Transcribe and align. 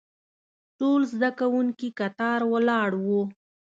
ټول 0.79 1.01
زده 1.13 1.29
کوونکي 1.39 1.87
کتار 1.99 2.39
ولاړ 2.51 2.89
وو. 3.05 3.21